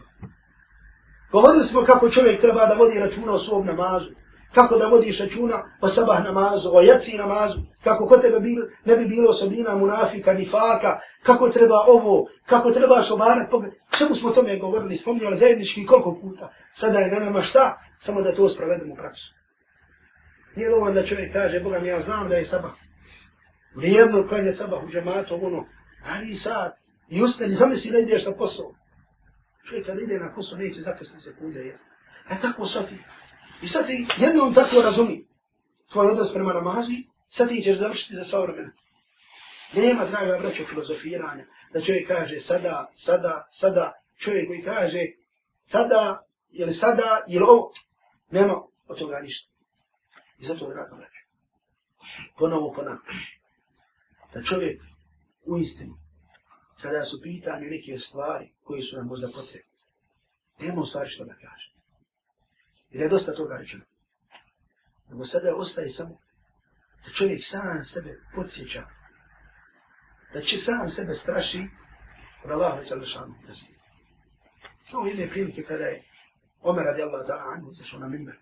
[1.33, 4.11] Govorili smo kako čovjek treba da vodi računa o svom namazu.
[4.53, 7.59] Kako da vodiš računa o sabah namazu, o jaci namazu.
[7.85, 11.01] Kako kod tebe bil, ne bi bilo osobina munafika, nifaka.
[11.25, 13.73] Kako treba ovo, kako trebaš obarat pogled.
[13.99, 16.53] Čemu smo tome govorili, spominjali zajednički koliko puta.
[16.73, 17.81] Sada je na nama šta?
[17.99, 19.35] Samo da to sprovedemo u praksu.
[20.57, 22.73] Nije dovoljno da čovjek kaže, Boga mi ja znam da je sabah.
[23.75, 25.67] Vrijedno klanje sabah u džematu, ono,
[26.07, 26.77] ali sad,
[27.09, 28.75] i ustani, zamisli da ideš na posao.
[29.69, 31.61] Čovjek kada ide na posao neće zakasni sekunde.
[31.61, 31.79] Jer.
[32.31, 32.95] E tako shvati.
[33.63, 35.27] I sad ti jednom tako razumi
[35.93, 36.93] tvoj odnos prema namazi,
[37.27, 38.71] sad ti ćeš završiti za sva vremena.
[39.77, 45.01] Nema, draga braćo, filozofiranja, da čovjek kaže sada, sada, sada, čovjek koji kaže
[45.71, 47.73] tada, ili sada, ili ovo,
[48.31, 49.51] nema od toga ništa.
[50.39, 51.23] I zato, draga braćo,
[52.39, 53.03] ponovo ponavljam,
[54.35, 54.83] da čovjek
[55.45, 55.99] u istinu
[56.83, 59.71] kada su pitanju neke stvari koje su nam možda potrebne.
[60.59, 61.73] Nemo u stvari što da kaže.
[62.91, 63.85] Jer je dosta toga rečeno.
[65.09, 66.19] Nego sada ostaje samo
[67.07, 68.87] da čovjek sam sebe podsjeća,
[70.35, 71.67] da će sam sebe straši
[72.45, 73.67] od Allaha već Alešanu da se.
[74.91, 76.03] To jedne prilike kada je
[76.63, 78.37] Omer radi Allah ta'ala anhu zašao na mimber.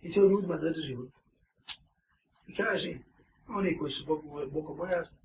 [0.00, 1.12] I to ljudima da drži hudbu.
[2.46, 2.98] I kaže,
[3.48, 4.22] oni koji su
[4.52, 5.20] bogobojasni,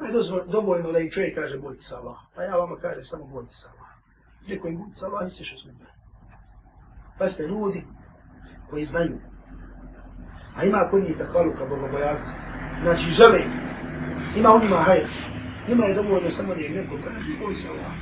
[0.00, 0.08] Ne
[0.52, 2.16] dovoljno da im čovjek kaže bojte se Allah.
[2.34, 3.90] Pa ja vama kaže samo bojte se Allah.
[4.48, 5.72] Rekao im bojte se Allah i se što smo.
[7.18, 7.84] Pa ste ljudi
[8.70, 9.20] koji znaju.
[10.56, 12.40] A ima kod njih takvaluka bogobojaznosti.
[12.82, 13.63] Znači žele ih
[14.36, 15.06] Ima on ima hajr.
[15.68, 17.92] Njima je dovoljno samo da im neko kaže boj se Allah.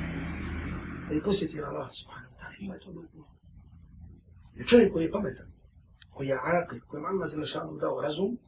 [1.08, 2.54] Da ih posjeti Allah subhanahu wa ta'ala.
[2.60, 3.24] Ima je to dovoljno.
[4.54, 5.52] Jer čovjek koji je pametan,
[6.10, 8.38] koji je aqid, koji je Allah zelašanu dao razum,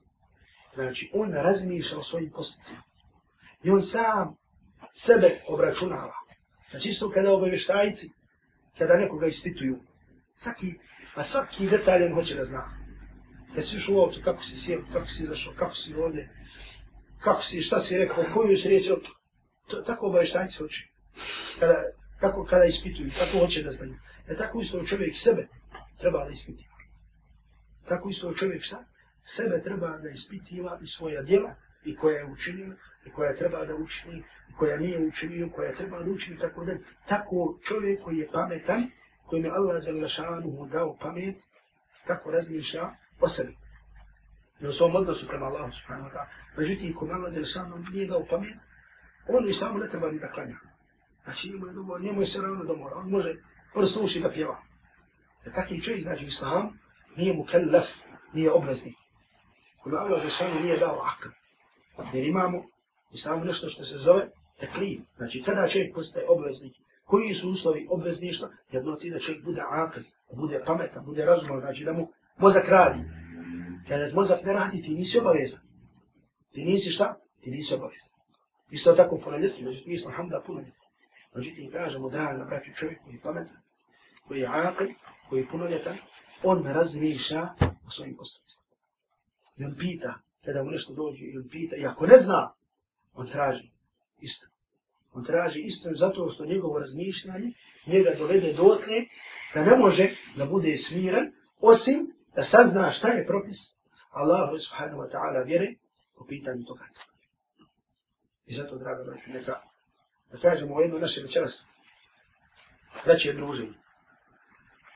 [0.75, 2.83] znači on razmišlja o svojim postupcima.
[3.62, 4.37] I on sam
[4.92, 6.14] sebe obračunava.
[6.70, 8.11] Znači isto kada obavještajci,
[8.79, 9.79] kada nekoga ispituju,
[10.35, 10.75] svaki,
[11.14, 12.64] a svaki detalj on hoće da zna.
[13.55, 16.43] Kad si ušao u auto, kako si sjeo, kako si izašao, kako si ovdje,
[17.24, 18.87] kako si, šta si rekao, koju si riječ,
[19.66, 20.88] to, tako obavještajci hoće.
[21.60, 21.84] Kada,
[22.20, 23.94] kako, kada ispituju, tako hoće da znaju.
[24.28, 25.48] E tako isto čovjek sebe
[25.98, 26.74] treba da ispitiva.
[27.88, 28.84] Tako isto čovjek šta?
[29.22, 33.74] Sebe treba da ispitiva i svoja djela i koja je učinio i koja treba da
[33.74, 34.18] učini,
[34.50, 36.72] i koja nije učinio, koja treba da učini, tako da
[37.08, 38.90] tako čovjek koji je pametan,
[39.26, 41.37] koji je Allah Đalešanu dao pamet,
[42.06, 43.63] tako razmišlja o sebi.
[44.64, 46.29] I u svom odnosu prema Allahu subhanahu wa ta'ala.
[46.57, 48.55] Međutim, ko Allah Đalešanu nije dao pamet,
[49.29, 50.57] on i samo ne treba ni da klanja.
[51.24, 52.96] Znači, njemu je, dobro, njemu je se ravno do mora.
[52.96, 53.35] On može
[53.74, 54.62] prst uši da pjeva.
[55.44, 56.79] Jer takvi čovjek, znači, islam
[57.16, 57.88] nije mu kellef,
[58.33, 58.94] nije obvezni.
[59.83, 61.29] Ko Allah Đalešanu nije dao akl.
[62.12, 62.64] Jer imamo
[63.12, 64.29] islamu nešto što se zove
[64.61, 65.00] teklif.
[65.16, 70.00] Znači, kada čovjek postaje obveznik, koji su uslovi obvezništva, jedno ti da čovjek bude akl,
[70.33, 73.23] bude pametan, bude razuman, znači da mu mozak radi.
[73.88, 75.61] Kada mozak ne radi, ti nisi obavezan.
[76.53, 77.20] Ti nisi šta?
[77.40, 78.14] Ti nisi obavezan.
[78.70, 80.85] Isto tako punoljetstvo, međutim, mi smo hamda punoljetni.
[81.35, 83.57] Međutim, kažemo, draga braću čovjek koji je pametan,
[84.29, 84.88] koji je akil,
[85.29, 85.97] koji je punoljetan,
[86.42, 87.42] on me razmišlja
[87.87, 88.64] o svojim postupcima.
[89.57, 92.55] I on pita, kada mu nešto dođe, i on pita, i ako ne zna,
[93.14, 93.70] on traži
[94.20, 94.53] istinu.
[95.12, 97.53] On traži istinu zato što njegovo razmišljanje
[97.87, 98.97] njega dovede dotle
[99.55, 103.77] da ne može da bude smiren, osim da sazna šta je propis
[104.11, 105.75] Allahu subhanahu wa ta'ala vjere
[106.18, 106.85] po pitanju toga.
[108.47, 109.61] I zato, draga braći, neka
[110.33, 111.66] da kažemo o jedno naše večeras
[113.03, 113.75] kraće druženje.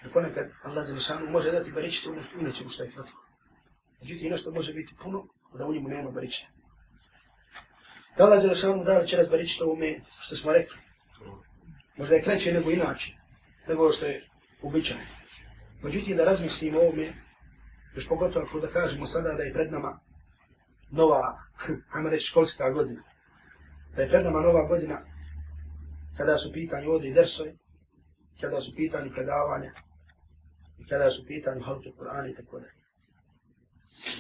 [0.03, 3.25] Da ponekad Allah za lišanu može dati baričite u nečemu što je kratko.
[4.01, 6.49] Međutim, nešto može biti puno, da u njemu nema baričite.
[8.17, 10.79] Da Allah za lišanu da večeras baričite ovome što smo rekli.
[11.97, 13.13] Možda je kraće nego inače,
[13.69, 14.25] nego što je
[14.63, 15.07] uobičajeno.
[15.83, 17.13] Međutim, da razmislimo ovome,
[17.95, 20.01] još pogotovo ako da kažemo sada da je pred nama
[20.91, 21.39] nova,
[21.95, 23.03] ajmo reći, školska godina.
[23.97, 25.01] Da je pred nama nova godina
[26.17, 27.59] kada su pitanje ovdje dersovi,
[28.41, 29.73] kada su pitanje predavanja,
[30.79, 32.67] i kada su pitanje halke Kur'ana i tako da.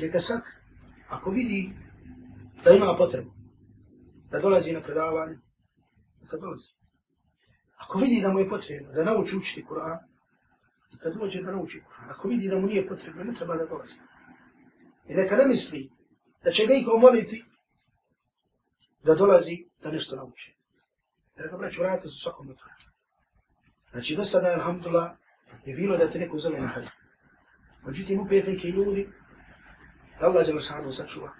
[0.00, 0.62] Neka sak,
[1.08, 1.72] ako vidi
[2.64, 3.30] da ima potrebu,
[4.30, 5.38] da dolazi na predavanje,
[6.22, 6.68] neka dolazi.
[7.76, 9.98] Ako vidi da mu je potrebno da nauči učiti Kur'an,
[10.98, 12.10] kad dođe da nauči Kur'an.
[12.10, 14.00] Ako vidi da mu nije potrebno, ne treba da dolazi.
[15.08, 15.90] I neka ne misli
[16.44, 17.44] da će ga iko moliti
[19.04, 20.54] da dolazi da nešto nauči.
[21.36, 22.74] Rekao, braću, vrata za svakom otvora.
[23.90, 25.10] Znači, do sada, alhamdulillah,
[25.64, 26.90] je bilo da te neko zove na hajde.
[27.86, 29.08] Međutim, upet neki ljudi,
[30.20, 31.32] da Allah je sanu sačuva.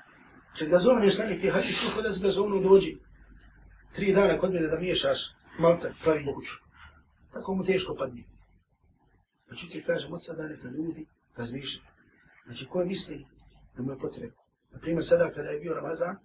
[0.59, 2.99] Kad ga zovneš na neki hajde, sluho da se ga zovnu dođi.
[3.94, 6.55] Tri dana kod mene da miješaš malta, pravi kuću.
[7.33, 8.38] Tako mu teško padne.
[9.49, 11.07] Znači, Međutim, kažem, od sada neka ljudi
[11.37, 11.87] razmišljaju.
[12.47, 13.27] Znači, ko misli
[13.77, 14.43] da mu je potrebno?
[14.71, 16.17] Naprimjer, sada kada je bio Ramazan,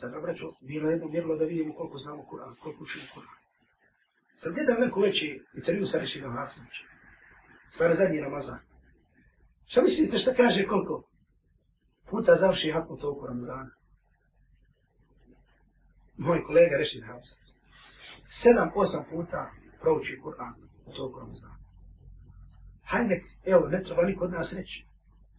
[0.00, 3.38] da ga braću, bilo jedno mjerilo da vidimo koliko znamo Kur'an, koliko učimo Kur'an.
[4.32, 6.86] Sam gledam neko veći intervju sa Rešinom Hafsovićem.
[7.70, 8.58] Stvar zadnji Ramazan.
[9.66, 11.02] Šta mislite šta kaže koliko?
[12.10, 13.70] Puta završi hatmu toliko Ramazana.
[16.16, 17.48] Moj kolega Rešin Hafsović.
[18.28, 20.54] Sedam, osam puta prouči Kur'an
[20.86, 21.57] u toliko Ramazana.
[22.88, 24.84] Hajde, evo, ne treba niko od nas reći.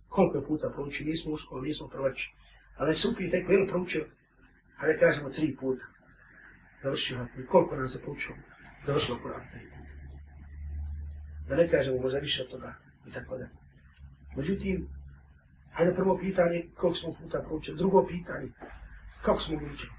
[0.08, 2.34] Koliko je puta proučio, nismo u nismo prvači.
[2.78, 4.06] Ali se upijete, ko je li proučio
[4.80, 5.86] hajde kažemo tri puta,
[6.84, 7.46] završio hatmi.
[7.46, 8.36] Koliko nam se proučio?
[8.86, 9.90] Završilo Kur'an tri puta.
[11.48, 12.76] Da ne kažemo možda više od toga
[13.08, 13.48] i tako da.
[14.38, 14.88] Međutim,
[15.72, 17.78] hajde prvo pitanje, koliko smo puta proučili.
[17.78, 18.52] Drugo pitanje,
[19.22, 19.92] kako smo učili?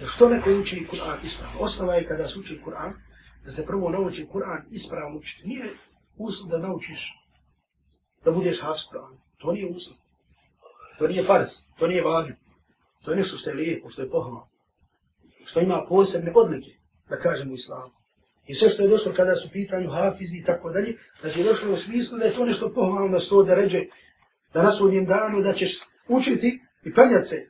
[0.00, 1.60] Jer što neko uči Kur'an ispravno?
[1.60, 2.92] Osnova je kada se uči Kur'an,
[3.44, 5.48] da se prvo nauči Kur'an ispravno učiti.
[5.48, 5.64] Nije
[6.20, 7.12] uslov da naučiš
[8.24, 8.82] da budeš hafs
[9.38, 9.96] To nije uslov.
[10.98, 12.34] To nije farz, to nije vađu.
[13.04, 14.48] To je nešto što je lijepo, što je pohvalno.
[15.44, 16.70] Što ima posebne odlike,
[17.08, 17.92] da kažemo islamu.
[18.46, 21.72] I sve što je došlo kada su pitanju hafizi i tako dalje, da je došlo
[21.72, 23.84] u smislu da je to nešto pohvalno da sto da ređe
[24.54, 25.78] da na sudnjem danu da ćeš
[26.08, 27.46] učiti i penjati se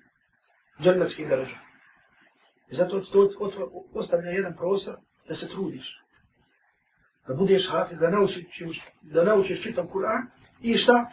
[0.83, 1.59] džennetskim deređom.
[2.71, 3.31] I zato to
[3.95, 4.97] ostavlja jedan prostor
[5.29, 6.01] da se trudiš.
[7.29, 10.27] Da budeš hafiz, da naučiš, da naučiš čitam Kur'an
[10.63, 11.11] i šta?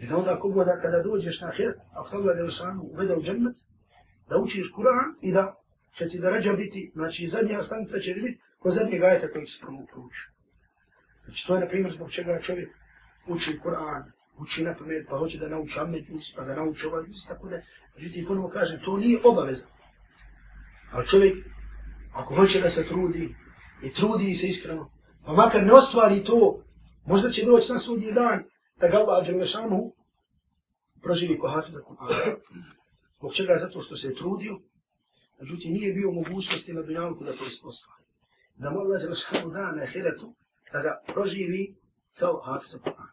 [0.00, 3.22] I da onda ako goda kada dođeš na ahiret, ako Allah je sanu uvede u
[3.22, 3.56] džennet,
[4.28, 5.54] da učiš Kur'an i da
[5.94, 9.58] će ti da rađa biti, znači zadnja stanica će biti ko zadnje gajeta koji se
[9.60, 10.30] prvo proučio.
[11.24, 12.68] Znači to je na primjer zbog čega čovjek
[13.26, 16.04] uči Kur'an, uči na pamet, pa hoće da nauči Ahmed
[16.36, 17.60] pa da nauči ovaj Jus, tako da.
[17.96, 19.70] Međutim, ponovo kažem, to nije obavezno.
[20.92, 21.46] Ali čovjek,
[22.12, 23.34] ako hoće da se trudi,
[23.82, 24.90] i trudi se iskreno,
[25.24, 26.62] pa makar ne ostvari to,
[27.06, 28.44] možda će doći na sudnji dan,
[28.80, 29.92] da ga Allah Đelešanu
[31.02, 32.36] proživi ko hafiza Kur'ana.
[33.18, 33.56] Zbog čega?
[33.56, 34.60] Zato što se je trudio,
[35.40, 38.04] međutim nije bio mogućnosti na dunjalku da to ispostavi.
[38.56, 40.34] Da mu Allah Đelešanu da na ahiretu
[40.72, 41.76] da ga proživi
[42.18, 43.12] kao hafiza Kur'ana.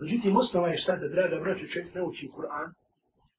[0.00, 2.72] Međutim, osnova je šta da, draga braću, čovjek nauči Kur'an,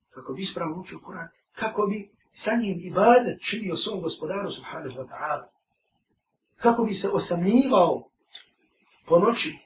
[0.10, 5.08] kako bi ispravno učio Kur'an, kako bi sa njim ibadet činio svom gospodaru, subhanahu wa
[5.08, 5.55] ta'ala.
[6.58, 8.10] Kako bi se osamljivao
[9.08, 9.58] po noći,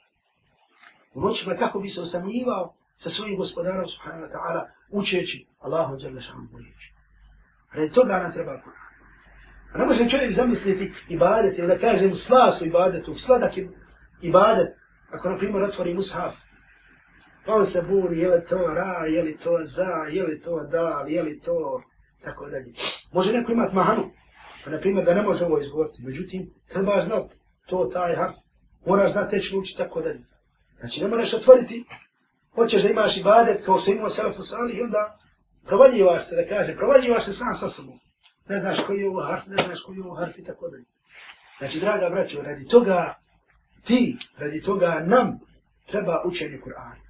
[1.13, 6.21] u noćima kako bi se osamljivao sa svojim gospodarom subhanahu wa ta'ala učeći Allahu jalla
[6.21, 6.93] šanuhu riječi.
[7.71, 8.89] Radi toga nam treba Kur'an.
[9.73, 13.51] A ne može čovjek zamisliti ibadet ili da kažem slasu u ibadetu, sladak
[14.21, 14.77] ibadet,
[15.11, 16.35] ako na primjer otvori mushaf,
[17.45, 20.63] pa on se buri, je li to ra, je li to za, je li to
[20.63, 21.81] dal, je li to,
[22.23, 22.73] tako dalje.
[23.11, 24.11] Može neko imati mahanu,
[24.63, 28.35] pa na primjer da ne može ovo izgovoriti, međutim, treba znati to, taj harf,
[28.85, 30.25] moraš znati teći uči, tako dalje.
[30.79, 31.85] Znači, ne moraš otvoriti
[32.55, 35.19] hoćeš da imaš ibadet kao što imamo selefu Salih i onda
[35.65, 37.99] provaljivaš se, da kaže, provaljivaš se sam sa sobom.
[38.49, 40.85] Ne znaš koji je ovo harf, ne znaš koji je ovo harf i tako dalje.
[41.57, 43.15] Znači, draga braćo, radi toga
[43.85, 45.39] ti, radi toga nam
[45.87, 47.01] treba učenje Kur'ana.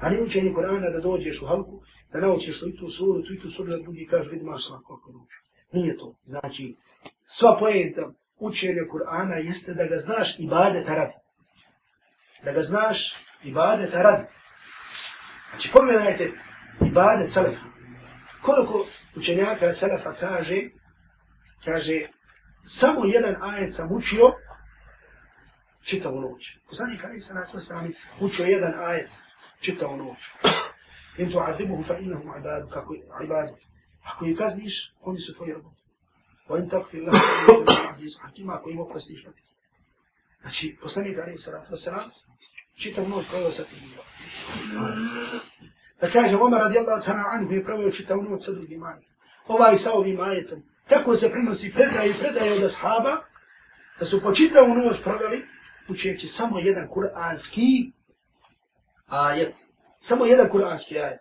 [0.00, 3.50] A ne učenje Kur'ana da dođeš u halku, da naučiš tu suru, tu i tu
[3.50, 5.36] suru, da drugi kažu, vidi maš svako ako nauči.
[5.72, 6.16] Nije to.
[6.26, 6.76] Znači,
[7.24, 11.14] sva pojenta učenja Kur'ana jeste da ga znaš i badeta radi.
[12.44, 14.24] Da ga znaš i badeta radi.
[15.50, 16.32] Znači, pogledajte
[16.86, 17.64] i badet selefa.
[18.42, 20.62] Koliko učenjaka selefa kaže,
[21.64, 22.00] kaže,
[22.64, 24.32] samo jedan ajet sam učio,
[25.82, 26.56] čitavu noć.
[26.68, 29.10] Poslanik Ali se na to strani učio jedan ajet
[29.60, 30.18] čitavu noć.
[31.18, 31.38] In tu
[31.86, 33.69] fa innahu ibadu, kako ibadu.
[34.02, 35.74] Ako ih kazniš, oni su tvoji robovi.
[36.48, 39.24] Wa in takfir lahum fa innahum hakima, ako im oprostiš,
[40.40, 41.38] Znači, poslanik Ali
[41.78, 42.10] se na
[42.74, 43.78] čitav noć provio sa tim
[46.00, 49.12] Da kaže, Omar radijallahu ta'ala anhu je provio čitav noć sa drugim ajetom.
[49.46, 50.62] Ovaj sa ovim ajetom.
[50.88, 53.16] Tako se prinosi predaje i predaje od ashaba,
[53.98, 55.46] da su po čitavu noć proveli
[55.88, 57.92] učeći samo jedan kuranski
[59.06, 59.54] ajet.
[59.98, 61.20] Samo jedan kuranski ajet.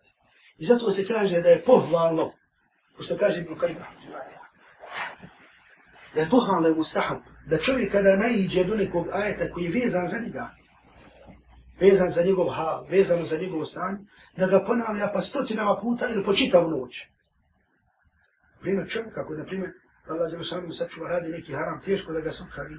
[0.58, 2.34] I zato se kaže da je pohvalno,
[3.00, 3.86] ko što kaže Ibn Qajba,
[6.16, 10.20] da je pohvalno mustahab, da čovjek kada najiđe do nekog ajeta koji je vezan za
[10.20, 10.50] njega,
[11.80, 14.00] vezan za njegov hal, vezan za njegov stanje,
[14.38, 16.32] da ga ponavlja pa stotinama puta ili po
[16.66, 17.08] u noć.
[18.62, 19.72] Primjer čovjek, ako na primjer,
[20.08, 22.76] Allah je sami sačuva radi neki haram, teško da ga sokari,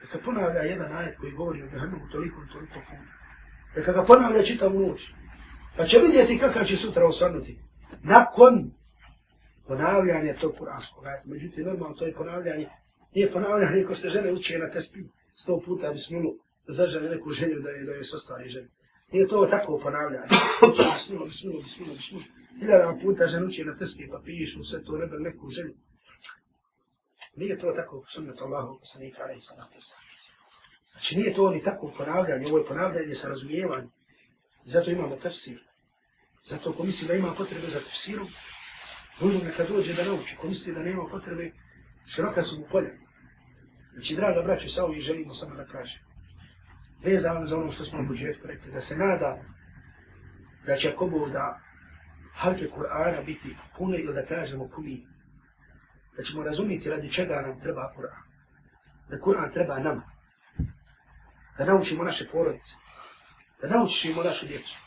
[0.00, 3.12] da ga ponavlja jedan ajet koji govori o Jehannemu toliko i toliko puta.
[3.86, 5.12] Da ga ponavlja čitavu noć.
[5.76, 7.60] Pa će vidjeti kakav će sutra osvrnuti.
[8.02, 8.79] Nakon
[9.70, 11.28] ponavljanje tog kuranskog ajeta.
[11.28, 12.68] Međutim, normalno to je ponavljanje.
[13.14, 15.00] Nije ponavljanje ko ste žene uče na tespi
[15.34, 16.30] sto puta bismilo
[16.66, 18.68] da zaželi neku želju da je, da je sostvari želju.
[19.12, 20.26] Nije to tako ponavljanje.
[20.70, 22.24] Uče bismilo, bismilo, bismilo, bismilo.
[22.60, 25.74] Hiljada puta žene uče na tespi pa pišu sve to nebe neku želju.
[27.36, 29.68] Nije to tako sunnet Allahu poslanika alaihi sallam.
[30.92, 33.90] Znači nije to ni tako ponavljanje, ovo je ponavljanje sa razumijevanjem.
[34.64, 35.60] Zato imamo tefsir.
[36.44, 38.28] Zato ko misli da ima potrebe za tefsirom,
[39.22, 40.36] ljudi neka dođe da nauči.
[40.36, 41.50] Ko misli da nema potrebe,
[42.06, 42.90] široka su mu polja.
[43.92, 46.02] Znači, draga braću, sa ovim želimo samo da kaže.
[47.04, 49.42] Vezano za ono što smo na početku rekli, da se nada
[50.66, 51.60] da će ako da
[52.34, 55.06] halke Kur'ana biti pune ili da kažemo puni
[56.16, 58.22] da ćemo razumjeti radi čega nam treba Kur'an.
[59.08, 60.10] Da Kur'an treba nama.
[61.58, 62.74] Da naučimo naše porodice.
[63.62, 64.78] Da naučimo našu djecu.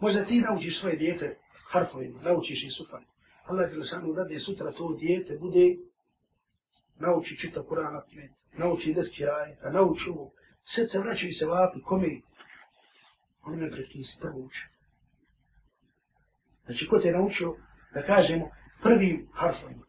[0.00, 3.04] Možda ti naučiš svoje djete harfovima, naučiš i sufan.
[3.44, 5.76] Allah je sanu da sutra to dijete bude
[6.98, 10.32] nauči čita Kur'an na pamet, nauči deski rajeta, nauči ovo.
[10.62, 12.20] Sve se vraćaju se vapi, kome?
[13.42, 14.68] Onome pred kim si prvo učio.
[16.66, 17.56] Znači, ko te naučio
[17.94, 18.50] da kažemo
[18.82, 19.84] prvim harfovima,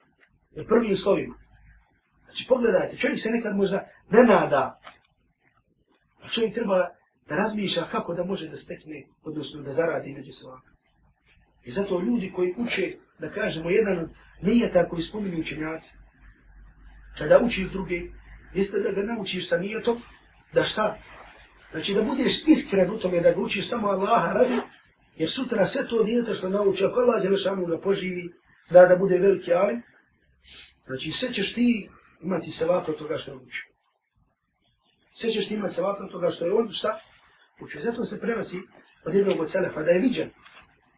[0.52, 1.36] ili prvim slovima.
[2.24, 4.82] Znači, pogledajte, čovjek se nekad možda ne nada,
[6.22, 6.90] a čovjek treba
[7.28, 10.72] da razmišlja kako da može da stekne, odnosno da zaradi među svaka.
[11.66, 14.10] I zato ljudi koji uče, da kažemo, jedan od
[14.42, 15.98] nijeta koji spominju učenjaci,
[17.18, 18.02] kada učiš druge,
[18.54, 20.02] jeste da ga naučiš sa nijetom,
[20.54, 20.98] da šta?
[21.72, 24.62] Znači da budeš iskren u tome da ga učiš samo Allaha radi,
[25.16, 28.34] jer sutra sve to dijete što nauči, ako Allah Đelešanu ga poživi,
[28.70, 29.82] da da bude veliki alim,
[30.90, 31.90] Znači, sve ćeš ti
[32.22, 33.66] imati sevap od toga što je učio.
[35.14, 37.00] Sve ćeš ti imati sevap od toga što je on, šta?
[37.62, 37.82] Učio.
[37.82, 38.58] Zato se prenosi
[39.06, 40.30] od jednog od selefa, da je viđen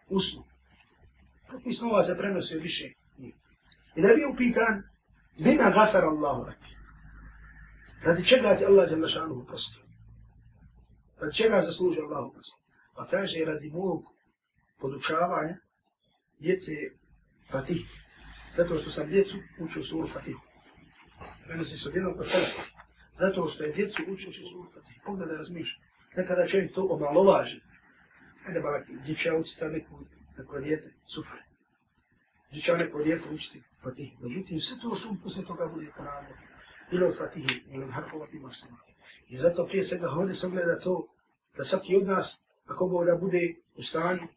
[0.09, 0.43] usnu,
[1.51, 2.83] Pa I snova se prenosi više
[3.17, 3.33] više?
[3.95, 4.83] I da je bio upitan,
[5.43, 6.57] bima gafara Allahu lak.
[8.03, 9.81] Radi čega ti Allah je lašanu uprostio?
[11.21, 12.57] Radi čega zasluži Allah uprostio?
[12.95, 14.03] Pa kaže, radi mog
[14.79, 15.57] podučavanja
[16.39, 16.71] djece
[17.51, 17.85] Fatih,
[18.57, 20.35] zato što sam djecu učio suru Fatih.
[21.45, 22.47] Prenosi se od jednog od sebe.
[23.19, 25.01] Zato što je djecu učio su suru Fatih.
[25.05, 25.87] Pogledaj, razmišljaj.
[26.15, 27.59] Nekada čovjek to omalovaži.
[28.47, 30.05] Ajde, balak, dječja učica neku
[30.37, 31.43] učiti sad sufare.
[32.49, 34.23] Gdje će one neko učiti Fatihu.
[34.23, 36.35] Međutim, sve to što on posle toga bude ponavljeno.
[36.91, 38.77] Ili od Fatihi, ili od Harfovati Marsima.
[39.29, 41.07] I zato prije svega ovdje se gleda to,
[41.57, 44.27] da svaki od nas, ako Bog da bude u stanju,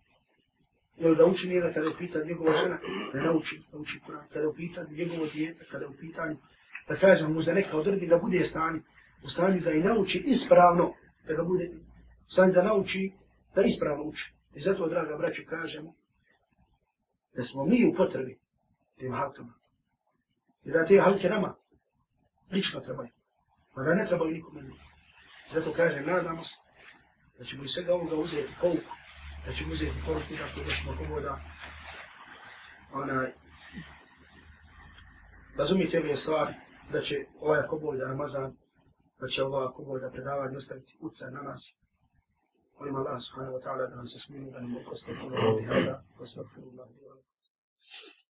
[0.96, 2.78] ili da uči njega kada je pitan njegova žena,
[3.12, 4.28] da nauči, da uči Kur'an.
[4.28, 6.36] Kada je u pitanju njegovo dijete, kada je u pitanju,
[6.88, 8.80] da kažem, možda neka odrbi da bude stanje,
[9.24, 10.94] u stanju da i nauči ispravno,
[11.28, 11.70] da ga bude
[12.26, 13.12] u stanju da nauči,
[13.54, 14.32] da ispravno uči.
[14.54, 15.94] I zato, draga braću, kažemo,
[17.34, 18.38] da smo mi u potrebi
[18.96, 19.54] tim halkama.
[20.64, 21.54] I da te halke nama
[22.50, 23.08] lično trebaju.
[23.74, 24.70] Pa da ne trebaju nikome ne.
[25.52, 26.56] Zato kažem, nadamo se
[27.38, 28.92] da ćemo iz svega ovoga uzeti pouku,
[29.46, 31.40] da ćemo uzeti poruku tako da ćemo pogoda
[32.92, 33.32] onaj,
[35.56, 36.54] razumijete ove stvari,
[36.92, 38.56] da će ovaj ako da Ramazan,
[39.20, 41.76] da će ova ako da predavanje ostaviti uca na nas.
[42.84, 47.24] ولما الله سبحانه وتعالى أن أنسى اسمي أن أستغفر الله بهذا وأستغفر الله لي ولكم.